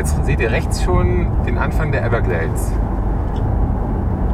[0.00, 2.72] jetzt seht ihr rechts schon den Anfang der Everglades.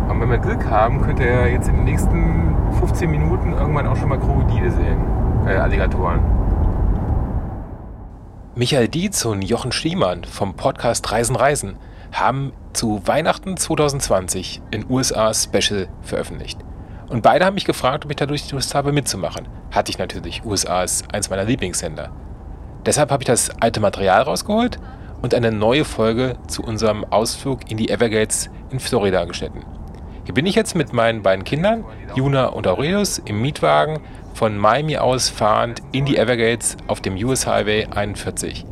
[0.08, 3.96] Und wenn wir Glück haben, könnt ihr jetzt in den nächsten 15 Minuten irgendwann auch
[3.96, 5.04] schon mal Krokodile sehen.
[5.44, 6.20] Äh, Alligatoren.
[8.54, 11.76] Michael Dietz und Jochen Schliemann vom Podcast Reisen Reisen
[12.12, 16.60] haben zu Weihnachten 2020 in USA Special veröffentlicht.
[17.08, 19.48] Und beide haben mich gefragt, ob ich dadurch Lust habe mitzumachen.
[19.72, 20.44] Hatte ich natürlich.
[20.44, 22.12] USA ist eins meiner Lieblingssender.
[22.86, 24.78] Deshalb habe ich das alte Material rausgeholt
[25.22, 29.64] und eine neue Folge zu unserem Ausflug in die Everglades in Florida geschnitten.
[30.24, 31.84] Hier bin ich jetzt mit meinen beiden Kindern,
[32.14, 34.00] Juna und Aurelius, im Mietwagen
[34.34, 38.66] von Miami aus fahrend in die Everglades auf dem US Highway 41.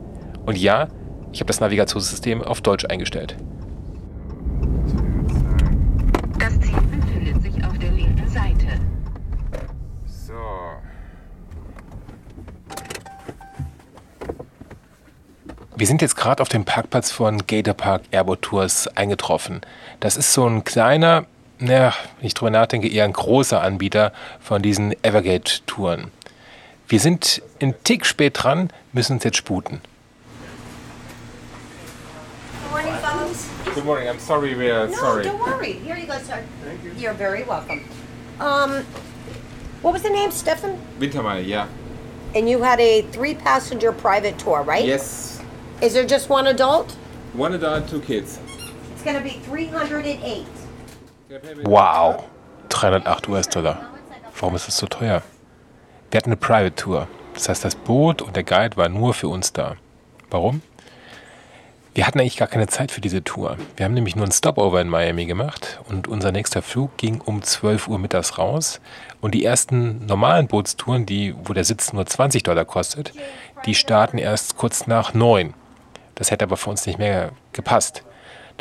[0.45, 0.88] Und ja,
[1.33, 3.37] ich habe das Navigationssystem auf Deutsch eingestellt.
[6.38, 8.66] Das Ziel befindet sich auf der linken Seite.
[10.07, 10.35] So.
[15.84, 19.60] Wir sind jetzt gerade auf dem Parkplatz von Gator Park Airboat Tours eingetroffen.
[20.01, 21.27] Das ist so ein kleiner,
[21.59, 26.10] naja, wenn ich drüber nachdenke, eher ein großer Anbieter von diesen Evergate-Touren.
[26.88, 29.82] Wir sind ein Tick spät dran, müssen uns jetzt sputen.
[32.62, 33.46] Good morning, fellows.
[33.74, 35.74] Good morning, I'm sorry, we're No, don't worry.
[35.85, 36.38] Here you go, sir.
[36.65, 36.93] Thank you.
[36.99, 37.82] You're very welcome.
[38.40, 38.87] Um,
[39.82, 40.79] what was the name, Stefan?
[40.99, 41.66] Wintermeyer, yeah.
[42.35, 44.82] And you had a three-passenger private tour, right?
[44.82, 45.34] Yes,
[45.80, 46.97] Is there just one adult?
[47.35, 48.39] one adult, two kids.
[48.93, 50.47] It's gonna be 308.
[51.65, 52.25] Wow,
[52.69, 53.79] 308 US-Dollar.
[54.39, 55.23] Warum ist das so teuer?
[56.11, 57.09] Wir hatten eine Private Tour.
[57.35, 59.77] Das heißt, das Boot und der Guide war nur für uns da.
[60.30, 60.63] Warum?
[61.93, 63.57] Wir hatten eigentlich gar keine Zeit für diese Tour.
[63.77, 67.43] Wir haben nämlich nur einen Stopover in Miami gemacht und unser nächster Flug ging um
[67.43, 68.81] 12 Uhr mittags raus.
[69.21, 73.12] Und die ersten normalen Bootstouren, die, wo der Sitz nur 20 Dollar kostet,
[73.67, 75.55] die starten erst kurz nach 9.
[76.15, 78.04] Das hätte aber für uns nicht mehr gepasst.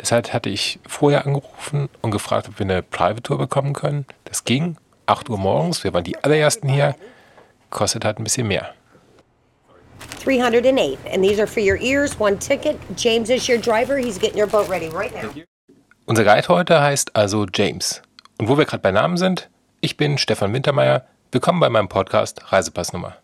[0.00, 4.06] Deshalb hatte ich vorher angerufen und gefragt, ob wir eine Private Tour bekommen können.
[4.24, 4.76] Das ging.
[5.06, 6.96] 8 Uhr morgens, wir waren die allerersten hier.
[7.70, 8.74] Kostet halt ein bisschen mehr.
[10.24, 10.98] 308.
[11.12, 12.76] And these are for your ears, one ticket.
[12.96, 13.98] James is your driver.
[13.98, 15.30] He's getting your boat ready right now.
[16.06, 18.02] Unser Guide heute heißt also James.
[18.38, 19.48] Und wo wir gerade bei Namen sind,
[19.80, 21.06] ich bin Stefan Wintermeyer.
[21.30, 23.16] Willkommen bei meinem Podcast Reisepassnummer.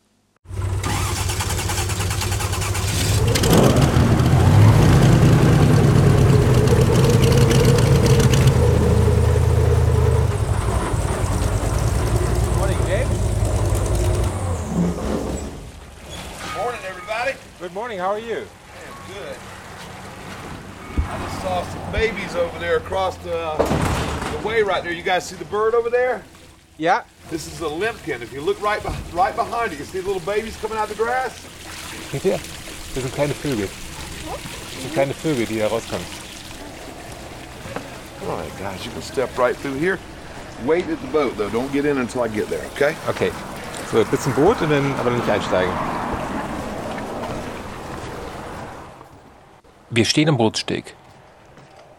[17.91, 17.99] Morning.
[17.99, 18.47] How are you?
[18.47, 18.47] Man,
[19.09, 19.37] good.
[21.09, 23.57] I just saw some babies over there across the,
[24.39, 24.93] the way right there.
[24.93, 26.23] You guys see the bird over there?
[26.79, 27.03] Yeah.
[27.31, 28.23] This is a limpkin.
[28.23, 28.81] If you look right,
[29.13, 31.45] right behind it, you see the little babies coming out of the grass?
[32.25, 32.39] Ihr?
[32.95, 33.67] Das sind kleine Vögel.
[33.67, 36.07] Das sind kleine Vögel, die da rauskommen.
[38.23, 39.99] All right, guys, you can step right through here.
[40.65, 41.51] Wait at the boat, though.
[41.51, 42.95] Don't get in until I get there, okay?
[43.09, 43.33] Okay.
[43.91, 45.73] So, bis zum Boot und dann aber nicht einsteigen.
[49.91, 50.95] Wir stehen am Bootssteg.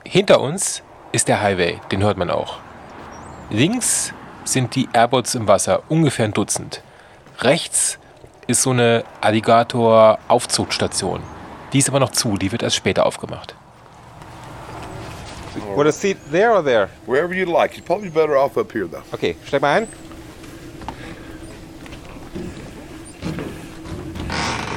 [0.06, 0.82] Hinter uns
[1.12, 2.58] ist der Highway, den hört man auch.
[3.50, 4.14] Links
[4.46, 6.82] sind die Airboats im Wasser, ungefähr ein Dutzend.
[7.40, 8.00] Rechts
[8.48, 11.22] ist so eine Alligator-Aufzugstation.
[11.74, 13.56] Die ist aber noch zu, die wird erst später aufgemacht.
[15.76, 16.88] Would a seat there or there?
[17.06, 17.76] Wherever you'd like.
[17.76, 19.04] You're probably better off up here, though.
[19.12, 19.88] Okay, steig mal ein.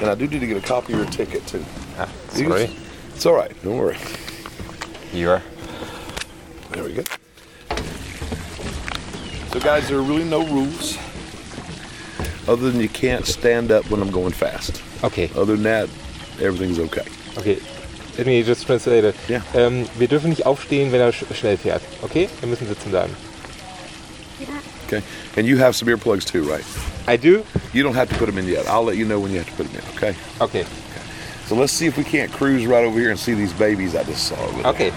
[0.02, 1.64] And I do need to get a copy of your ticket, too.
[1.96, 2.70] Ah, You sorry.
[3.14, 3.52] It's all right.
[3.62, 3.96] Don't worry.
[5.10, 5.42] Here.
[6.72, 7.04] There we go.
[9.52, 10.98] So, guys, there are really no rules
[12.48, 14.82] other than you can't stand up when I'm going fast.
[15.02, 15.88] Okay, Other than that,
[16.40, 17.04] everything's okay.
[17.38, 17.58] okay.
[18.18, 19.16] Let me just translate it.
[19.28, 19.42] Ja.
[19.54, 21.82] Ähm, wir dürfen nicht aufstehen, wenn er sch schnell fährt.
[22.02, 22.28] Okay?
[22.40, 23.14] Wir müssen sitzen bleiben.
[24.86, 25.02] Okay.
[25.36, 26.64] And you have some earplugs too, right?
[27.08, 27.44] I do?
[27.72, 28.66] You don't have to put them in yet.
[28.68, 29.96] I'll let you know when you have to put them in.
[29.96, 30.14] Okay.
[30.40, 30.64] Okay.
[31.46, 34.04] So let's see if we can't cruise right over here and see these babies I
[34.04, 34.36] just saw.
[34.68, 34.90] Okay.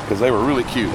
[0.00, 0.92] Because they were really cute.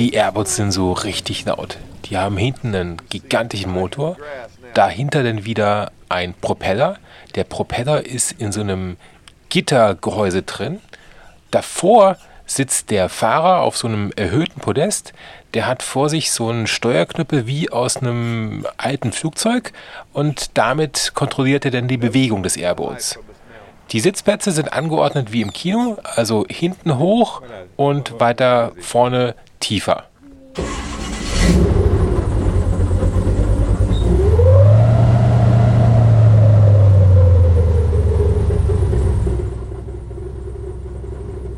[0.00, 1.76] Die Airboats sind so richtig laut.
[2.06, 4.16] Die haben hinten einen gigantischen Motor,
[4.72, 6.96] dahinter dann wieder ein Propeller.
[7.34, 8.96] Der Propeller ist in so einem
[9.50, 10.80] Gittergehäuse drin.
[11.50, 12.16] Davor
[12.46, 15.12] sitzt der Fahrer auf so einem erhöhten Podest.
[15.52, 19.74] Der hat vor sich so einen Steuerknüppel wie aus einem alten Flugzeug
[20.14, 23.18] und damit kontrolliert er dann die Bewegung des Airboats.
[23.92, 27.42] Die Sitzplätze sind angeordnet wie im Kino, also hinten hoch
[27.76, 30.04] und weiter vorne tiefer.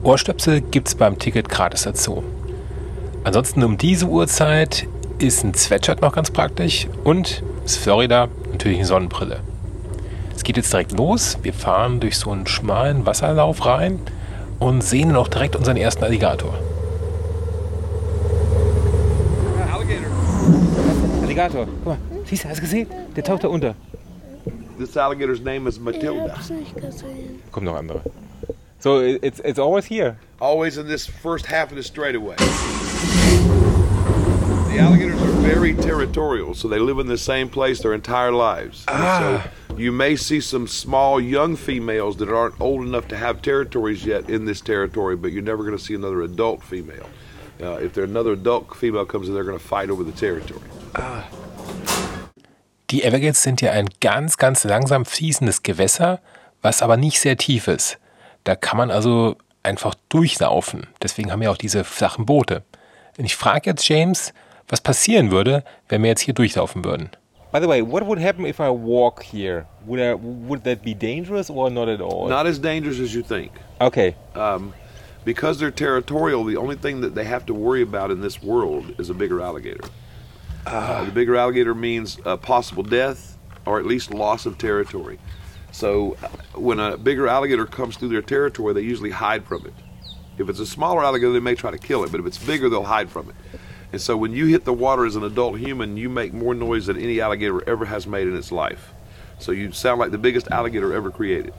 [0.03, 2.25] Ohrstöpsel gibt es beim Ticket gratis dazu.
[3.25, 4.87] Ansonsten um diese Uhrzeit
[5.19, 9.41] ist ein Sweatshirt noch ganz praktisch und ist Florida natürlich eine Sonnenbrille.
[10.35, 11.39] Es geht jetzt direkt los.
[11.43, 14.01] Wir fahren durch so einen schmalen Wasserlauf rein
[14.59, 16.55] und sehen dann auch direkt unseren ersten Alligator.
[21.39, 21.65] Alligator.
[21.65, 22.89] Guck mal, siehst du, hast du gesehen?
[23.17, 23.75] Der taucht da unter.
[24.79, 26.35] This alligator's name is Matilda.
[26.35, 26.77] hab's nicht
[27.63, 28.03] noch andere.
[28.81, 30.19] So it's it's always here.
[30.41, 32.37] Always in this first half of the straightaway.
[34.69, 38.85] The alligators are very territorial, so they live in the same place their entire lives.
[38.89, 39.77] And So ah.
[39.77, 44.29] you may see some small young females that aren't old enough to have territories yet
[44.29, 47.09] in this territory, but you're never going to see another adult female.
[47.61, 50.61] Uh, if another adult female comes in, they're going to fight over the territory.
[52.91, 56.21] Die Everglades sind ja ein ganz, ganz langsam fließendes Gewässer,
[56.61, 57.99] was aber nicht sehr tief ist.
[58.45, 60.87] Da kann man also einfach durchlaufen.
[61.03, 62.63] Deswegen haben wir auch diese flachen Boote.
[63.19, 64.33] Und ich frage jetzt James,
[64.69, 67.11] was passieren würde, wenn wir jetzt hier durchlaufen würden.
[67.53, 69.67] By the way, what would happen if I walk here?
[69.85, 72.29] Would I, would that be dangerous or not at all?
[72.29, 73.53] Not as dangerous as you think.
[73.79, 74.15] Okay.
[74.35, 74.73] Um,
[75.25, 78.95] because they're territorial, the only thing that they have to worry about in this world
[78.99, 79.85] is a bigger alligator.
[80.67, 83.37] Uh, the bigger alligator means uh, possible death
[83.67, 85.19] or at least loss of territory.
[85.71, 86.29] So uh,
[86.59, 89.75] when a bigger alligator comes through their territory, they usually hide from it.
[90.39, 92.69] If it's a smaller alligator, they may try to kill it, but if it's bigger,
[92.69, 93.37] they'll hide from it.
[93.93, 96.87] And so when you hit the water as an adult human, you make more noise
[96.87, 98.93] than any alligator ever has made in its life.
[99.39, 101.53] So you sound like the biggest alligator ever created.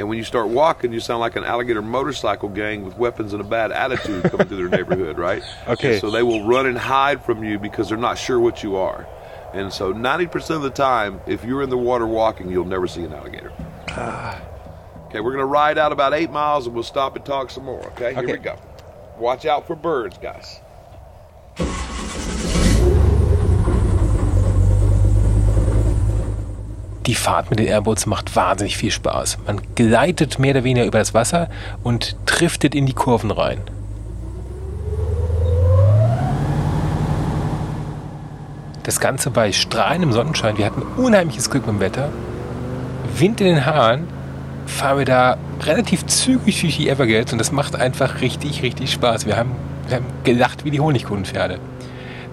[0.00, 3.40] And when you start walking, you sound like an alligator motorcycle gang with weapons and
[3.42, 5.42] a bad attitude coming through their neighborhood, right?
[5.68, 5.92] Okay.
[5.92, 8.76] And so they will run and hide from you because they're not sure what you
[8.76, 9.06] are.
[9.52, 13.02] And so 90% of the time, if you're in the water walking, you'll never see
[13.04, 13.52] an alligator.
[13.90, 14.40] Ah.
[15.06, 17.64] Okay, we're going to ride out about eight miles and we'll stop and talk some
[17.64, 18.14] more, okay?
[18.14, 18.56] Here we go.
[19.18, 20.60] Watch out for birds, guys.
[27.10, 29.38] Die Fahrt mit den Airboats macht wahnsinnig viel Spaß.
[29.44, 31.48] Man gleitet mehr oder weniger über das Wasser
[31.82, 33.58] und driftet in die Kurven rein.
[38.84, 40.56] Das Ganze bei strahlendem Sonnenschein.
[40.56, 42.10] Wir hatten unheimliches Glück mit dem Wetter.
[43.18, 44.06] Wind in den Haaren.
[44.66, 49.26] Fahren wir da relativ zügig durch die Everglades und das macht einfach richtig, richtig Spaß.
[49.26, 49.50] Wir haben,
[49.88, 51.58] wir haben gelacht wie die Honigkuchenpferde.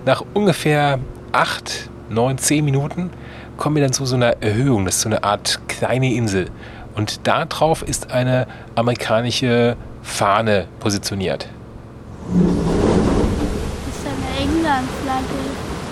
[0.06, 1.00] Nach ungefähr
[1.32, 3.10] 8, 9, 10 Minuten
[3.58, 4.86] kommen wir dann zu so einer Erhöhung.
[4.86, 6.50] Das ist so eine Art kleine Insel.
[6.96, 11.48] Und da drauf ist eine amerikanische Fahne positioniert.
[13.86, 15.26] Das ist eine England-Flagge.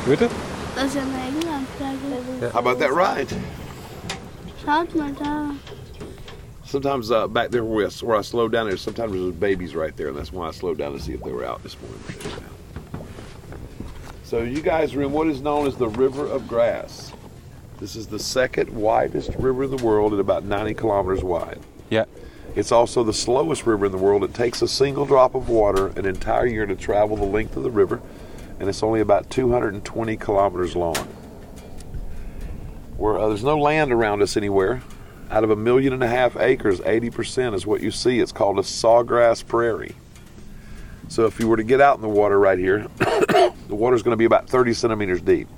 [0.06, 0.30] Bitte?
[0.76, 2.54] Das ist eine England-Flagge.
[2.54, 3.28] How about that ride?
[4.64, 5.52] Schaut mal da.
[6.66, 9.96] Sometimes uh, back there where I, where I slowed down, there's sometimes there's babies right
[9.96, 12.02] there, and that's why I slowed down to see if they were out this morning.
[14.24, 17.14] So you guys are in what is known as the River of Grass.
[17.80, 21.60] This is the second widest river in the world at about 90 kilometers wide.
[21.90, 22.06] Yeah.
[22.56, 24.24] It's also the slowest river in the world.
[24.24, 27.64] It takes a single drop of water an entire year to travel the length of
[27.64, 28.02] the river,
[28.60, 30.96] and it's only about 220 kilometers long.
[32.96, 34.82] Where uh, there's no land around us anywhere.
[35.30, 38.22] Out of a million and a half acres, 80% is what you see.
[38.22, 39.96] It's called a sawgrass prairie.
[41.10, 44.14] So if you were to get out in the water right here, the water's going
[44.14, 45.50] to be about 30 centimeters deep.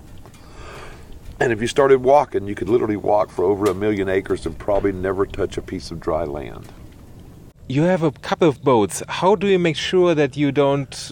[1.40, 4.58] And if you started walking, you could literally walk for over a million acres and
[4.58, 6.68] probably never touch a piece of dry land.
[7.70, 9.04] You have a couple of boats.
[9.08, 11.12] How do you make sure that you don't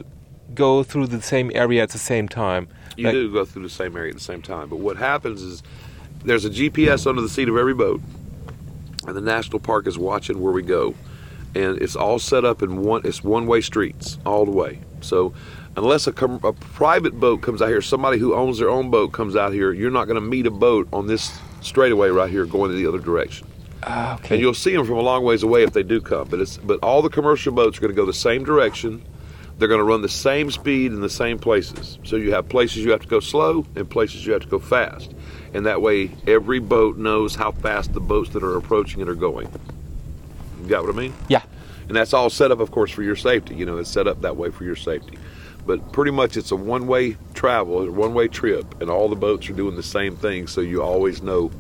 [0.56, 2.68] go through the same area at the same time?
[2.98, 5.42] You Like- do go through the same area at the same time, but what happens
[5.42, 5.62] is
[6.24, 8.02] there's a GPS under the seat of every boat,
[9.06, 10.96] and the national park is watching where we go,
[11.54, 13.02] and it's all set up in one.
[13.04, 14.80] It's one-way streets all the way.
[15.02, 15.34] So
[15.78, 19.12] unless a, com- a private boat comes out here, somebody who owns their own boat
[19.12, 22.46] comes out here, you're not going to meet a boat on this straightaway right here
[22.46, 23.48] going in the other direction.
[23.84, 26.28] Ah, And you'll see them from a long ways away if they do come.
[26.28, 29.04] But it's but all the commercial boats are going to go the same direction.
[29.58, 31.98] They're going to run the same speed in the same places.
[32.04, 34.60] So you have places you have to go slow and places you have to go
[34.60, 35.14] fast.
[35.54, 39.16] And that way every boat knows how fast the boats that are approaching it are
[39.16, 39.50] going.
[40.62, 41.14] You got what I mean?
[41.30, 41.44] Yeah.
[41.88, 43.56] And that's all set up, of course, for your safety.
[43.56, 45.18] You know, it's set up that way for your safety.
[45.66, 49.16] But pretty much it's a one way travel, a one way trip, and all the
[49.16, 51.52] boats are doing the same thing, so you always know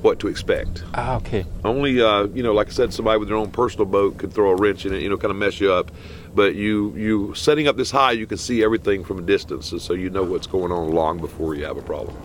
[0.00, 0.84] what to expect.
[0.94, 1.44] Ah, okay.
[1.64, 4.50] Only, uh, you know, like I said, somebody with their own personal boat could throw
[4.50, 5.90] a wrench in it, you know, kind of mess you up.
[6.34, 9.92] But you, you setting up this high, you can see everything from a distance, so
[9.94, 12.16] you know what's going on long before you have a problem.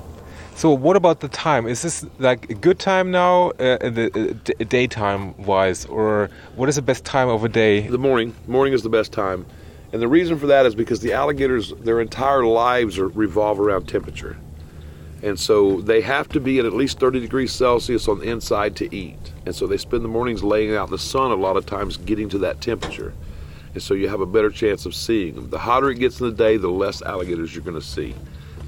[0.55, 1.67] So what about the time?
[1.67, 6.69] Is this like a good time now, uh, the uh, d- daytime wise, or what
[6.69, 7.88] is the best time of a day?
[7.88, 9.48] The morning, morning is the best time,
[9.93, 13.88] and the reason for that is because the alligators, their entire lives are revolve around
[13.88, 14.35] temperature,
[15.21, 18.75] and so they have to be at at least 30 degrees Celsius on the inside
[18.77, 21.55] to eat, and so they spend the mornings laying out in the sun a lot
[21.55, 23.13] of times getting to that temperature,
[23.73, 25.50] and so you have a better chance of seeing them.
[25.50, 28.15] The hotter it gets in the day, the less alligators you're going to see.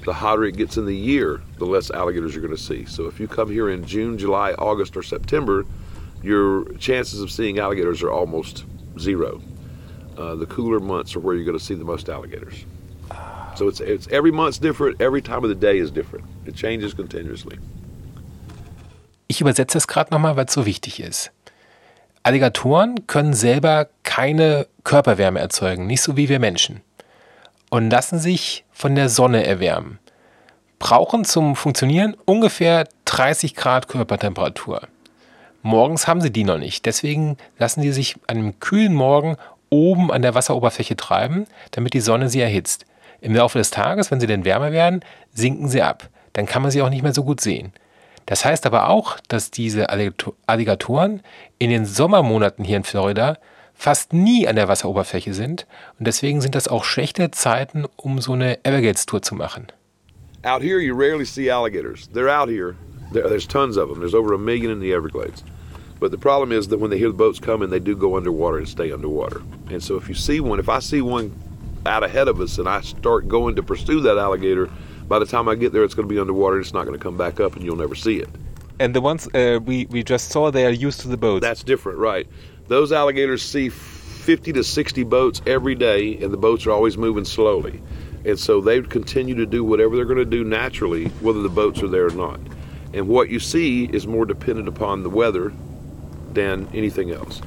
[0.04, 2.84] The hotter it gets in the year, the less alligators you're going to see.
[2.84, 5.66] So if you come here in June, July, August, or September,
[6.22, 8.64] your chances of seeing alligators are almost
[9.00, 9.42] zero.
[10.18, 12.64] Uh, the cooler months are where you're going to see the most alligators.
[13.54, 15.00] So it's it's every month's different.
[15.00, 16.24] Every time of the day is different.
[16.46, 17.58] It changes continuously.
[19.28, 21.32] Ich übersetze es gerade nochmal, weil es so wichtig ist.
[22.22, 26.80] Alligatoren können selber keine Körperwärme erzeugen, nicht so wie wir Menschen.
[27.70, 29.98] Und lassen sich von der Sonne erwärmen.
[30.78, 34.82] Brauchen zum Funktionieren ungefähr 30 Grad Körpertemperatur.
[35.62, 36.86] Morgens haben sie die noch nicht.
[36.86, 39.36] Deswegen lassen sie sich an einem kühlen Morgen
[39.76, 42.86] oben an der Wasseroberfläche treiben, damit die Sonne sie erhitzt.
[43.20, 45.00] Im Laufe des Tages, wenn sie denn wärmer werden,
[45.32, 46.08] sinken sie ab.
[46.32, 47.72] Dann kann man sie auch nicht mehr so gut sehen.
[48.26, 51.22] Das heißt aber auch, dass diese Alligator- Alligatoren
[51.58, 53.38] in den Sommermonaten hier in Florida
[53.74, 55.66] fast nie an der Wasseroberfläche sind.
[55.98, 59.66] Und deswegen sind das auch schlechte Zeiten, um so eine Everglades-Tour zu machen.
[60.44, 62.08] Out here, you rarely see alligators.
[62.14, 62.74] They're out here.
[63.12, 64.00] There, there's tons of them.
[64.00, 65.44] There's over a million in the Everglades.
[65.98, 68.58] But the problem is that when they hear the boats coming, they do go underwater
[68.58, 69.42] and stay underwater.
[69.70, 71.34] And so if you see one, if I see one
[71.86, 74.68] out ahead of us and I start going to pursue that alligator,
[75.08, 76.98] by the time I get there, it's going to be underwater and it's not going
[76.98, 78.28] to come back up and you'll never see it.
[78.78, 81.40] And the ones uh, we we just saw, they are used to the boats.
[81.40, 82.26] That's different, right?
[82.68, 87.24] Those alligators see 50 to 60 boats every day, and the boats are always moving
[87.24, 87.80] slowly.
[88.26, 91.82] And so they continue to do whatever they're going to do naturally, whether the boats
[91.82, 92.40] are there or not.
[92.92, 95.52] And what you see is more dependent upon the weather
[96.36, 97.40] than anything else.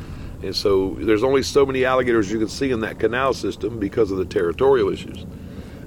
[0.44, 4.12] And so there's only so many alligators you can see in that canal system because
[4.12, 5.26] of the territorial issues.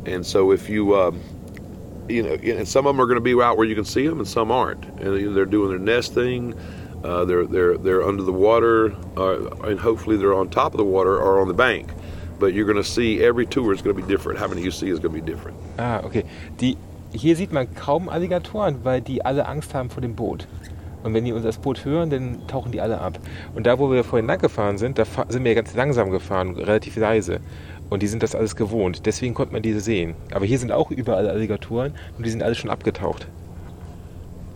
[0.06, 1.20] And so if you, um,
[2.08, 4.06] you know, and some of them are going to be out where you can see
[4.06, 4.84] them, and some aren't.
[5.00, 6.54] And they're doing their nesting.
[7.04, 10.84] Uh, they're they're they're under the water, uh, and hopefully they're on top of the
[10.84, 11.90] water or on the bank.
[12.38, 14.38] But you're going to see every tour is going to be different.
[14.38, 15.56] How many you see is going to be different.
[15.78, 16.24] Ah, okay.
[16.58, 16.76] Die,
[17.12, 20.46] hier sieht man kaum Alligatoren, weil die alle Angst haben vor dem Boot.
[21.02, 23.18] Und wenn die unser Boot hören, dann tauchen die alle ab.
[23.54, 26.96] Und da, wo wir vorhin lang gefahren sind, da sind wir ganz langsam gefahren, relativ
[26.96, 27.40] leise.
[27.90, 29.04] Und die sind das alles gewohnt.
[29.04, 30.14] Deswegen konnte man diese sehen.
[30.32, 33.26] Aber hier sind auch überall Alligatoren und die sind alle schon abgetaucht.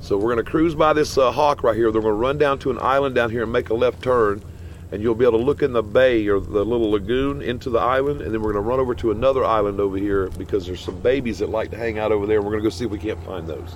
[0.00, 1.90] So we're going to cruise by this uh, hawk right here.
[1.90, 4.40] They're going to run down to an island down here and make a left turn,
[4.92, 7.80] and you'll be able to look in the bay or the little lagoon into the
[7.80, 10.80] island, and then we're going to run over to another island over here because there's
[10.80, 12.40] some babies that like to hang out over there.
[12.40, 13.74] We're going to go see if we can't find those.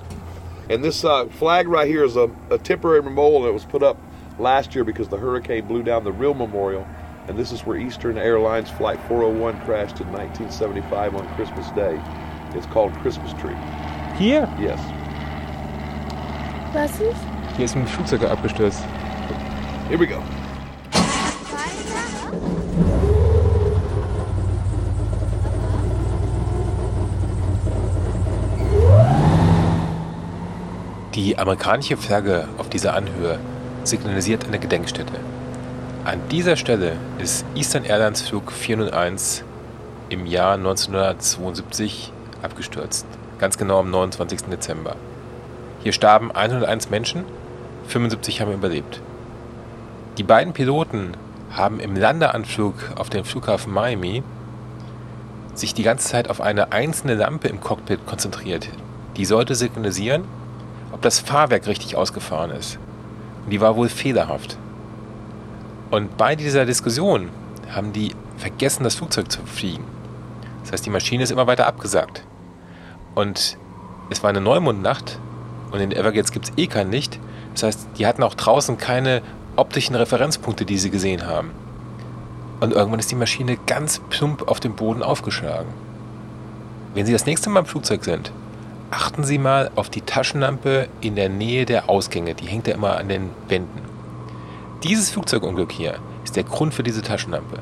[0.71, 3.99] And this uh, flag right here is a, a temporary memorial that was put up
[4.39, 6.87] last year because the hurricane blew down the real memorial.
[7.27, 12.01] And this is where Eastern Airlines Flight 401 crashed in 1975 on Christmas Day.
[12.55, 13.57] It's called Christmas Tree.
[14.17, 14.49] Hier?
[14.61, 14.79] Yes.
[16.73, 17.21] Was ist?
[17.57, 18.85] Hier ist ein Flugzeug abgestürzt.
[19.89, 20.23] Here we go.
[31.21, 33.39] Die amerikanische Flagge auf dieser Anhöhe
[33.85, 35.13] signalisiert eine Gedenkstätte.
[36.07, 39.45] An dieser Stelle ist Eastern Airlines Flug 401
[40.09, 42.11] im Jahr 1972
[42.41, 43.05] abgestürzt.
[43.39, 44.45] Ganz genau am 29.
[44.51, 44.97] Dezember.
[45.83, 47.27] Hier starben 101 Menschen,
[47.89, 49.03] 75 haben überlebt.
[50.17, 51.13] Die beiden Piloten
[51.51, 54.23] haben im Landeanflug auf den Flughafen Miami
[55.53, 58.71] sich die ganze Zeit auf eine einzelne Lampe im Cockpit konzentriert.
[59.19, 60.25] Die sollte signalisieren,
[60.93, 62.79] ob das Fahrwerk richtig ausgefahren ist.
[63.45, 64.59] Und die war wohl fehlerhaft.
[65.91, 67.31] Und bei dieser Diskussion
[67.71, 69.85] haben die vergessen, das Flugzeug zu fliegen.
[70.63, 72.25] Das heißt, die Maschine ist immer weiter abgesagt.
[73.15, 73.59] Und
[74.09, 75.19] es war eine Neumondnacht
[75.71, 77.19] und in Everglades gibt es eh kein Licht.
[77.55, 79.23] Das heißt, die hatten auch draußen keine
[79.57, 81.51] optischen Referenzpunkte, die sie gesehen haben.
[82.61, 85.73] Und irgendwann ist die Maschine ganz plump auf dem Boden aufgeschlagen.
[86.95, 88.33] Wenn Sie das nächste Mal im Flugzeug sind,
[88.91, 92.35] achten Sie mal auf die Taschenlampe in der Nähe der Ausgänge.
[92.35, 93.81] Die hängt ja immer an den Wänden.
[94.83, 95.95] Dieses Flugzeugunglück hier
[96.25, 97.61] ist der Grund für diese Taschenlampe.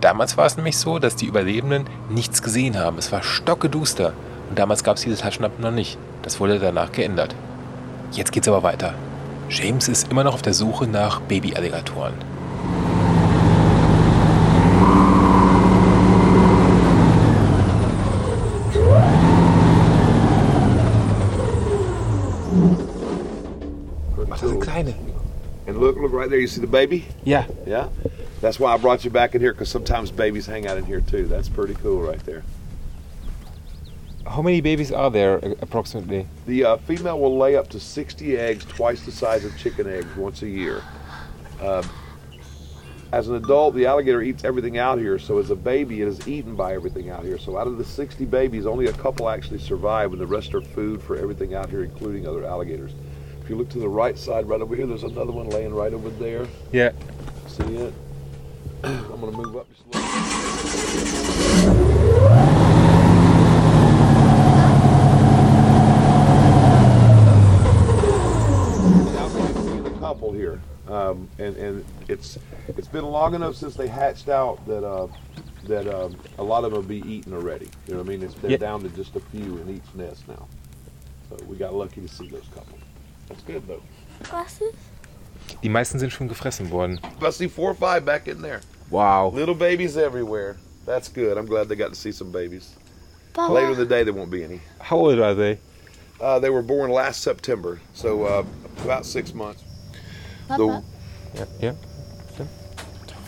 [0.00, 2.98] Damals war es nämlich so, dass die Überlebenden nichts gesehen haben.
[2.98, 4.12] Es war stockeduster.
[4.48, 5.98] Und damals gab es diese Taschenlampen noch nicht.
[6.22, 7.34] Das wurde danach geändert.
[8.12, 8.94] Jetzt geht's aber weiter.
[9.48, 12.14] James ist immer noch auf der Suche nach Babyalligatoren.
[24.54, 24.94] Das kleine.
[25.66, 26.38] And look, look right there.
[26.38, 27.06] You see the baby?
[27.24, 27.46] Yeah.
[27.66, 27.88] Yeah.
[28.40, 31.00] That's why I brought you back in here because sometimes babies hang out in here
[31.00, 31.26] too.
[31.26, 32.44] That's pretty cool right there.
[34.26, 36.26] How many babies are there uh, approximately?
[36.46, 40.14] The uh, female will lay up to 60 eggs, twice the size of chicken eggs,
[40.16, 40.82] once a year.
[41.60, 41.88] Um,
[43.12, 46.26] as an adult, the alligator eats everything out here, so as a baby, it is
[46.26, 47.38] eaten by everything out here.
[47.38, 50.60] So out of the 60 babies, only a couple actually survive, and the rest are
[50.60, 52.92] food for everything out here, including other alligators.
[53.46, 55.92] If you look to the right side, right over here, there's another one laying right
[55.92, 56.48] over there.
[56.72, 56.90] Yeah.
[57.46, 57.94] See it?
[58.82, 61.16] I'm gonna move up just a little.
[67.96, 72.38] Now we can see the couple here, um, and and it's
[72.68, 75.08] it's been long enough since they hatched out that uh,
[75.64, 77.68] that um, a lot of them will be eaten already.
[77.86, 78.22] You know what I mean?
[78.22, 78.56] It's been Yeah.
[78.58, 80.46] down to just a few in each nest now.
[81.30, 82.75] So we got lucky to see those couple.
[83.28, 83.82] That's good though.
[84.32, 85.62] Was ist?
[85.62, 87.00] Die meisten sind schon gefressen worden.
[87.22, 88.60] I see four or five back in there.
[88.90, 89.30] Wow.
[89.34, 90.56] Little babies everywhere.
[90.86, 91.36] That's good.
[91.36, 92.74] I'm glad they got to see some babies.
[93.36, 94.60] Later in the day, there won't be any.
[94.80, 95.58] How old are they?
[96.20, 98.44] Uh, they were born last September, so uh,
[98.82, 99.62] about six months.
[100.48, 100.82] Papa,
[101.34, 101.44] Ja.
[101.60, 101.74] ja.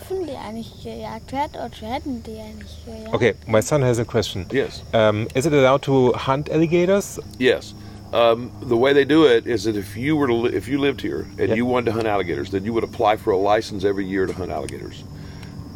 [0.09, 3.13] dürfen die eigentlich gejagt werden oder werden die eigentlich gejagt?
[3.13, 4.45] Okay, my son has a question.
[4.51, 4.81] Yes.
[4.93, 7.19] Um, is it allowed to hunt alligators?
[7.37, 7.75] Yes.
[8.11, 10.79] Um, the way they do it is that if you were to li- if you
[10.79, 11.55] lived here and Yeah.
[11.55, 14.33] you wanted to hunt alligators, then you would apply for a license every year to
[14.33, 15.03] hunt alligators.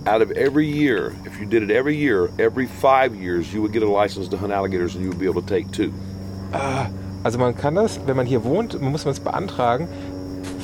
[0.07, 3.71] Out of every year, if you did it every year, every five years, you would
[3.71, 5.93] get a license to hunt alligators, and you would be able to take two.
[7.23, 9.87] Also man kann das, wenn man hier wohnt, man muss man es beantragen.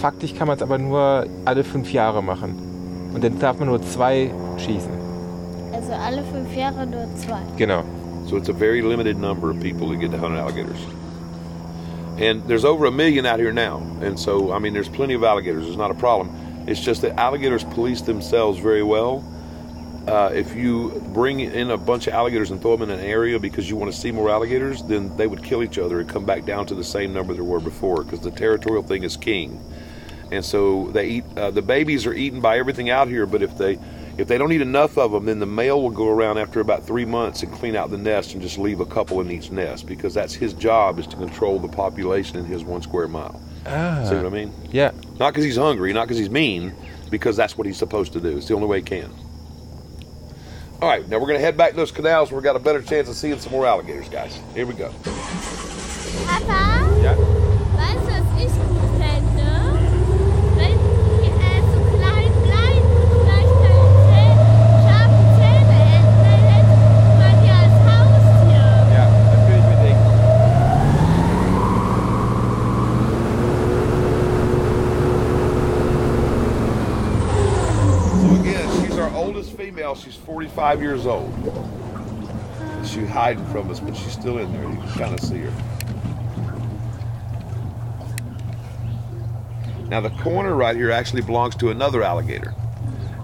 [0.02, 2.56] Faktisch kann man es aber nur alle fünf Jahre machen.
[3.14, 4.92] Und dann darf man nur zwei schießen.
[5.74, 7.40] Also alle fünf Jahre nur zwei.
[7.58, 7.84] Genau.
[8.26, 10.78] So it's a very limited number of people that get to hunt alligators.
[12.20, 13.78] And there's over a million out here now.
[14.02, 15.66] And so, I mean, there's plenty of alligators.
[15.66, 16.66] It's not a problem.
[16.68, 19.24] It's just that alligators police themselves very well.
[20.06, 23.40] Uh, if you bring in a bunch of alligators and throw them in an area
[23.40, 26.26] because you want to see more alligators, then they would kill each other and come
[26.26, 29.64] back down to the same number there were before because the territorial thing is king.
[30.32, 31.24] And so they eat.
[31.38, 33.80] Uh, the babies are eaten by everything out here, but if they
[34.20, 36.86] if they don't eat enough of them, then the male will go around after about
[36.86, 39.88] three months and clean out the nest and just leave a couple in each nest
[39.88, 43.42] because that's his job is to control the population in his one square mile.
[43.66, 44.04] Ah.
[44.08, 44.52] See what I mean?
[44.72, 44.92] Yeah.
[45.20, 46.74] Not because he's hungry, not because he's mean,
[47.10, 48.38] because that's what he's supposed to do.
[48.38, 49.10] It's the only way he can.
[50.82, 52.60] All right, now we're going to head back to those canals where we got a
[52.60, 54.40] better chance of seeing some more alligators, guys.
[54.54, 54.90] Here we go.
[56.26, 57.16] Papa, Ja.
[57.16, 59.50] weißt du, was ich gut fände?
[60.56, 60.78] Wenn
[61.20, 64.48] die äh, so klein bleiben und vielleicht keine Zähne,
[64.84, 66.76] scharfe Zähne hätten, dann hätte
[67.20, 68.68] man die als Haustier.
[68.96, 71.20] Ja, das will ich mir denken.
[78.22, 79.96] So again, she's our oldest female.
[80.60, 81.32] 45 years old.
[82.84, 84.64] She's hiding from us, but she's still in there.
[84.64, 85.54] You can kind of see her.
[89.88, 92.54] Now the corner right here actually belongs to another alligator.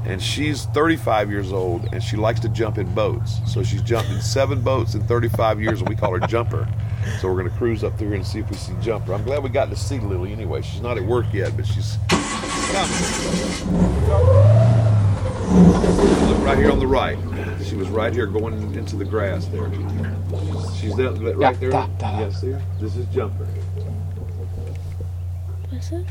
[0.06, 3.42] And she's 35 years old and she likes to jump in boats.
[3.52, 6.66] So she's jumped in seven boats in 35 years and we call her Jumper.
[7.20, 9.14] So we're going to cruise up through here and see if we see Jumper.
[9.14, 10.62] I'm glad we got to see Lily anyway.
[10.62, 11.98] She's not at work yet, but she's
[14.48, 14.75] coming.
[15.48, 17.18] Look right here on the right.
[17.64, 19.70] She was right here going into the grass there.
[20.80, 21.70] She's there, right Yeah, there.
[21.72, 22.20] da, da.
[22.20, 22.62] Yes, see her?
[22.80, 23.48] This is Jumper.
[25.72, 26.06] Was ist?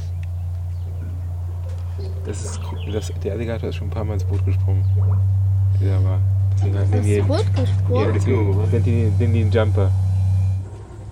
[2.27, 2.61] Das ist,
[2.92, 4.85] das, der Alligator ist schon ein paar Mal ins Boot gesprungen.
[6.61, 8.12] Du gut gesprochen?
[8.14, 9.90] deswegen nennen die, nennen die einen Jumper.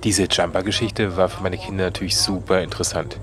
[0.04, 3.18] Diese Jumper-Geschichte war für meine Kinder natürlich super interessant.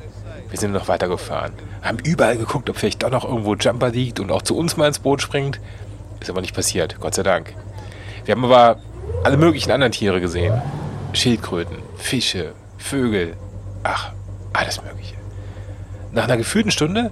[0.49, 4.31] Wir sind noch weitergefahren, haben überall geguckt, ob vielleicht doch noch irgendwo Jumper liegt und
[4.31, 5.59] auch zu uns mal ins Boot springt.
[6.19, 7.53] Ist aber nicht passiert, Gott sei Dank.
[8.25, 8.79] Wir haben aber
[9.23, 10.61] alle möglichen anderen Tiere gesehen.
[11.13, 13.35] Schildkröten, Fische, Vögel,
[13.83, 14.11] ach,
[14.53, 15.15] alles Mögliche.
[16.11, 17.11] Nach einer gefühlten Stunde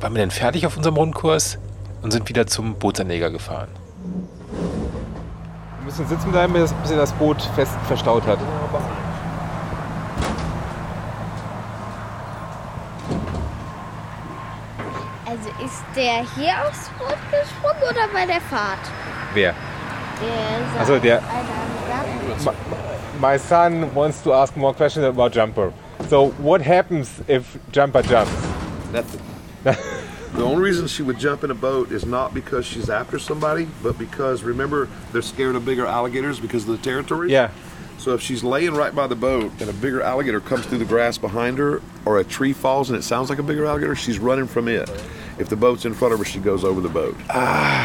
[0.00, 1.58] waren wir dann fertig auf unserem Rundkurs
[2.02, 3.68] und sind wieder zum Bootsanleger gefahren.
[5.78, 8.38] Wir müssen sitzen bleiben, bis bis er das Boot fest verstaut hat.
[15.74, 18.78] Ist der hier aufs Boot gesprungen oder bei der Fahrt?
[19.32, 19.54] Wer?
[20.20, 21.20] Der Also der.
[21.20, 22.54] Alligator.
[23.20, 25.72] My son wants to ask more questions about Jumper.
[26.08, 28.30] So, what happens if Jumper jumps?
[28.92, 29.20] Nothing.
[29.64, 33.66] the only reason she would jump in a boat is not because she's after somebody,
[33.82, 37.32] but because remember they're scared of bigger alligators because of the territory.
[37.32, 37.50] Yeah.
[37.98, 40.84] So if she's laying right by the boat and a bigger alligator comes through the
[40.84, 44.20] grass behind her, or a tree falls and it sounds like a bigger alligator, she's
[44.20, 44.88] running from it.
[45.38, 47.14] If the boat's in front of her, she goes over the boat.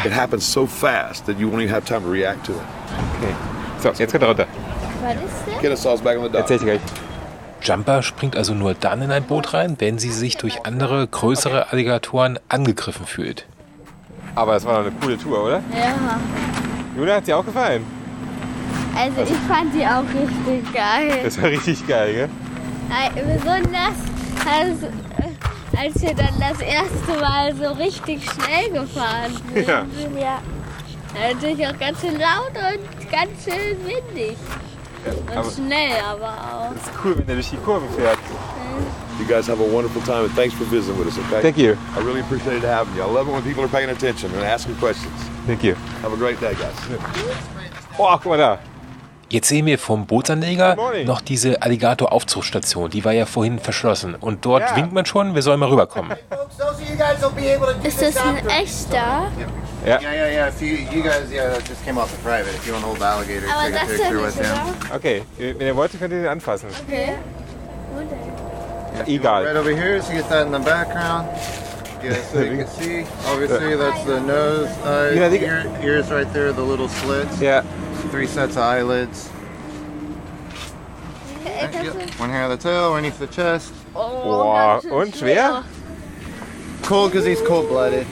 [0.04, 2.58] It happens so fast that you won't even have time to react to it.
[3.18, 3.34] Okay.
[3.82, 4.46] So, jetzt geht er runter.
[5.02, 5.60] Was ist denn?
[5.60, 6.40] Kennesaw's back on the dock.
[6.42, 6.80] Erzähl ich dir gleich.
[7.62, 11.72] Jumper springt also nur dann in ein Boot rein, wenn sie sich durch andere, größere
[11.72, 13.46] Alligatoren angegriffen fühlt.
[14.34, 15.62] Aber es war doch eine coole Tour, oder?
[15.74, 16.18] Ja.
[16.96, 17.84] Juna hat dir auch gefallen.
[18.96, 21.20] Also ich fand die auch richtig geil.
[21.24, 22.28] Das war richtig geil, gell?
[22.90, 23.94] Äh, Besonders
[24.48, 24.88] als, äh,
[25.76, 29.68] als wir dann das erste Mal so richtig schnell gefahren sind.
[29.68, 29.86] Ja.
[30.18, 30.38] ja.
[31.14, 34.36] Natürlich auch ganz schön laut und ganz schön windig.
[35.04, 36.74] Und aber- schnell aber auch.
[36.74, 38.18] Das ist cool, wenn der durch die Kurven fährt.
[39.18, 41.42] You guys have a wonderful time and thanks for visiting with us, okay?
[41.42, 41.76] Thank you.
[41.94, 43.02] I really appreciated having you.
[43.02, 45.12] I love it when people are paying attention and asking questions.
[45.46, 45.74] Thank you.
[46.02, 46.74] Have a great day, guys.
[47.98, 48.69] Oh, guck mal da.
[49.30, 52.90] Jetzt sehen wir vom Bootsanleger noch diese Alligator-Aufzugsstation.
[52.90, 54.16] Die war ja vorhin verschlossen.
[54.16, 54.76] Und dort Ja.
[54.76, 56.16] winkt man schon, wir sollen mal rüberkommen.
[56.60, 59.30] You Ist das ein echter?
[59.86, 60.48] Yeah, yeah, yeah.
[60.48, 62.50] If you, you guys, yeah, that just came off the private.
[62.54, 64.94] If you want to hold the alligator, Aber take a picture ja with him.
[64.94, 66.68] Okay, wenn ihr wollt, könnt ihr den anfassen.
[66.86, 67.14] Okay.
[67.94, 68.08] Wo denn?
[68.98, 69.56] Right Egal.
[69.56, 71.28] over here, so get that in the background.
[72.04, 73.06] Yeah, so you can see.
[73.32, 77.40] Obviously, that's the nose, eyes, Yeah, ear, ears right there, the little slits.
[77.40, 77.62] Ja,
[78.10, 79.28] Three sets of eyelids.
[82.18, 83.72] One hair of the tail, underneath the chest.
[83.94, 85.64] oh, Boah, schön und schwer?
[86.82, 88.06] Cold because he's cold-blooded.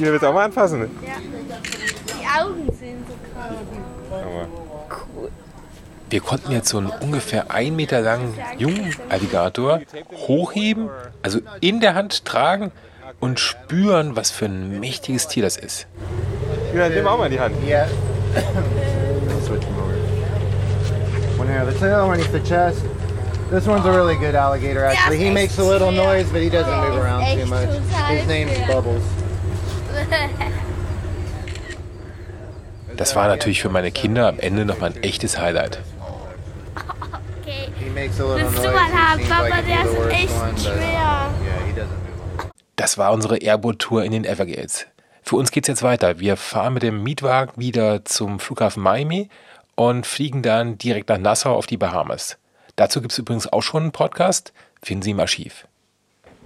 [0.00, 0.88] ihr willst auch mal anfassen.
[1.02, 4.48] Die Augen sind so krass.
[6.08, 9.80] Wir konnten jetzt so einen ungefähr ein Meter langen jungen Alligator
[10.28, 10.88] hochheben,
[11.22, 12.70] also in der Hand tragen
[13.18, 15.86] und spüren, was für ein mächtiges Tier das ist.
[16.76, 17.56] Juna, nimm auch mal in die Hand.
[17.64, 17.88] Yeah.
[18.36, 19.94] I'll switch him over.
[21.38, 22.84] One hair of the tail, underneath the chest.
[23.50, 25.16] This one's a really good alligator, actually.
[25.16, 27.70] He makes a little noise, but he doesn't move around too much.
[28.10, 29.02] His name's Bubbles.
[32.94, 35.78] Das war natürlich für meine Kinder am Ende nochmal ein echtes Highlight.
[37.40, 37.70] Okay.
[37.78, 38.68] He makes a little Willst noise.
[38.68, 41.30] du mal haben, Papa, der ist echt one, schwer.
[42.76, 44.86] Das war unsere Airboat-Tour in den Everglades.
[45.28, 46.20] Für uns geht's jetzt weiter.
[46.20, 49.28] Wir fahren mit dem Mietwagen wieder zum Flughafen Miami
[49.74, 52.38] und fliegen dann direkt nach Nassau auf die Bahamas.
[52.76, 54.52] Dazu gibt's übrigens auch schon einen Podcast.
[54.80, 55.66] Finden Sie im Archiv.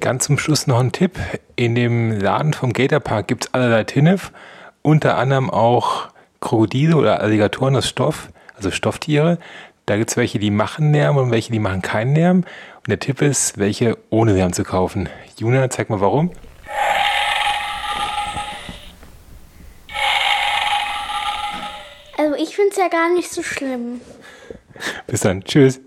[0.00, 1.18] Ganz zum Schluss noch ein Tipp.
[1.56, 4.32] In dem Laden vom Gatorpark gibt's allerlei Tinnef,
[4.80, 6.08] unter anderem auch
[6.40, 9.36] Krokodile oder Alligatoren aus Stoff, also Stofftiere.
[9.84, 12.36] Da gibt's welche, die machen Lärm und welche, die machen keinen Lärm.
[12.78, 15.10] Und der Tipp ist, welche ohne Lärm zu kaufen.
[15.36, 16.30] Juna, zeig mal warum.
[22.20, 24.02] Also ich finde es ja gar nicht so schlimm.
[25.06, 25.42] Bis dann.
[25.42, 25.80] Tschüss.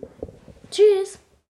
[0.71, 1.19] Tschüss.